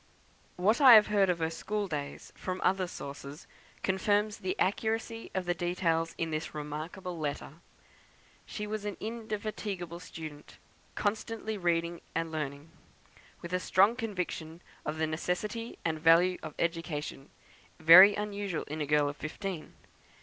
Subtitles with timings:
[0.55, 3.45] What I have heard of her school days from other sources,
[3.83, 7.57] confirms the accuracy of the details in this remarkable letter.
[8.47, 10.57] She was an indefatigable student:
[10.95, 12.71] constantly reading and learning;
[13.43, 17.29] with a strong conviction of the necessity and value of education,
[17.79, 19.73] very unusual in a girl of fifteen.